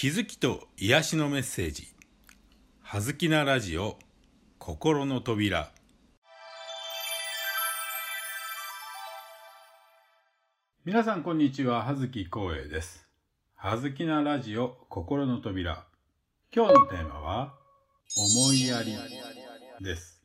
[0.00, 1.88] 気づきと癒しのメッセージ
[2.82, 3.98] 「はずきなラジオ
[4.60, 5.72] 心の扉」
[10.84, 11.82] 皆さんこんにちは。
[11.82, 13.08] 葉月光栄です。
[13.56, 15.84] はずきなラジオ心の扉。
[16.54, 17.58] 今日のテーマは
[18.16, 18.96] 思いやり
[19.84, 20.22] です。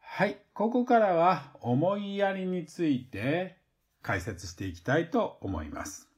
[0.00, 0.36] はい。
[0.52, 3.56] ここからは思いやりについて
[4.02, 6.10] 解説していきたいと思います。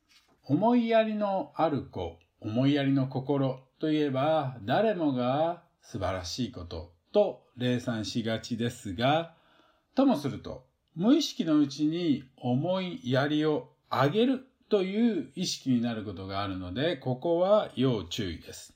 [0.43, 2.19] 思いやりのある子。
[2.45, 9.35] 思いやりの心といえば誰もが素晴らしいことと礼賛しがちですが、
[9.95, 18.75] ともすると無意識のうちに思いやりを上げるという意識になることがあるので、ここは要注意です。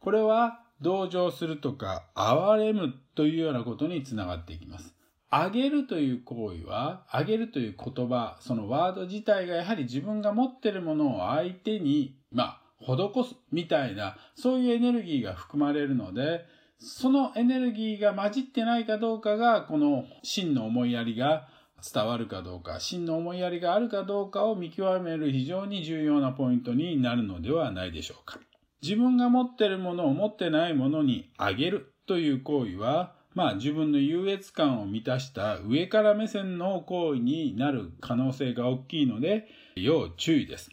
[0.00, 4.94] これは同情するとか哀れむというようなことにつながっていきます。
[5.30, 16.44] あげるという行為は、あげるという言葉、そのワード自体がやはり自分が持っているものを相手に、まあ、施すみたいな、そういうエネルギーが含まれるので、
[16.78, 21.48] そのエネルギーが混じってないかどうかが、この真の思いやりが
[21.92, 28.38] 伝わるかどうか、真の思いやりがあるかどうかを見極める非常に重要なポイントになるのではないでしょうか。
[28.82, 40.70] 自分が持ってるものを持ってないものにあげるという行為は、まあ自分の優越感を満たした上から目線の行為になる可能性が大きいので、要注意です。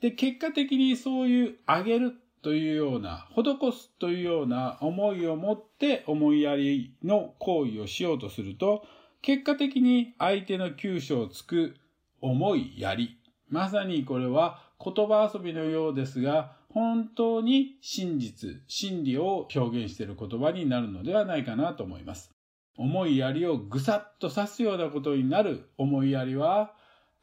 [0.00, 8.84] で、結果的にそういうあげるというような、施すというような思いを持って思いやりの行為をしようとすると、
[9.22, 11.74] 結果的に相手の急所をつく
[12.20, 13.18] 思いやり。
[13.48, 22.30] まさにこれは言葉遊びのようですが、本当に真実、真理を表現している言葉になるのではないかなと思います。
[22.76, 26.72] 思いやりをぐさっと刺すようなことになる思いやりは、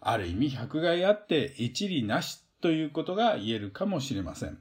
[0.02, 4.58] ある意味百害あって一理なしということが言えるかもしれません。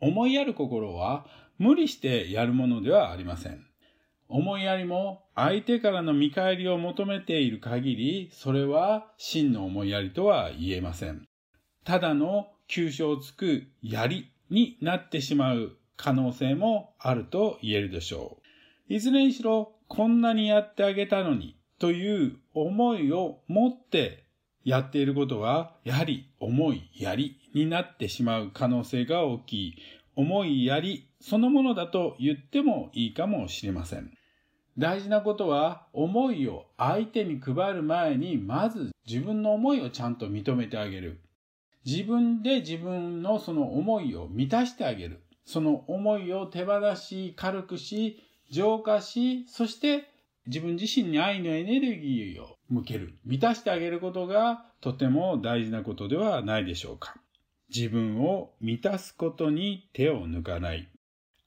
[0.00, 1.26] 思いやる心は
[1.58, 3.66] 無理してやるものではありません。
[4.28, 11.26] 思いやりも相手からの見返りを求めている限り、それは真の思いやりとは言えません。
[11.82, 18.38] ただの急所をつくやりになってしまう可能性もあると言えるでしょ
[18.88, 18.94] う。
[18.94, 24.25] いずれにしろ、こんなにやってあげたのにという思いを持って
[24.66, 29.74] やっていることは、やはり思いやりになってしまう可能性が大きい。
[30.16, 34.10] 思いやりそのものだと言ってもいいかもしれません。
[34.76, 41.20] 大事なことは、思いを相手に配る前に、まず自分の思いをちゃんと認めてあげる。
[41.84, 45.22] 自分で自分のその思いを満たしてあげる。
[45.44, 50.10] その思いを手放し、軽くし、浄化し、そして
[50.46, 57.16] 自分自身に愛のエネルギーを向ける、満たしてあげることがとても大事なことではないでしょうか。
[57.74, 60.88] 自分を満たすことに手を抜かない。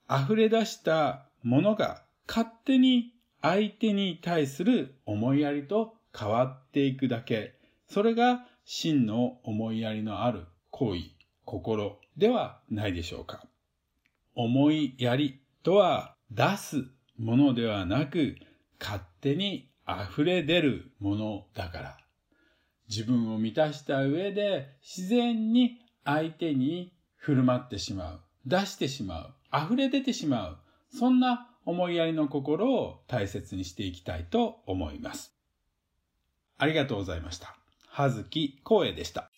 [0.09, 7.55] 溢れ出したものが勝手に相手に対する思いやりと変わっていくだけ。
[7.87, 11.01] それが真の思いやりのある行為、
[11.45, 13.45] 心ではないでしょうか。
[14.35, 16.85] 思いやりとは出す
[17.17, 18.35] ものではなく、
[18.79, 21.97] 勝手に溢れ出るものだから。
[22.89, 28.21] 自分を満たした上で自然に相手に振る舞ってしまう。
[28.45, 29.33] 出してしまう。
[29.53, 30.57] 溢れ出てしまう。
[30.91, 35.35] そんな思いやりの心を大切にしていきたいと思います。
[36.57, 37.55] ありがとうございました。
[37.87, 39.29] はずきこうえでした。